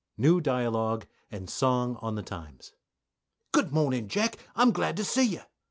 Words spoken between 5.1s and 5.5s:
you.